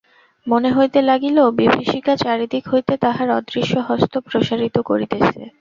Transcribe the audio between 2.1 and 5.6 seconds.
চারিদিক হইতে তাহার অদৃশ্য হস্ত প্রসারিত করিতেছে।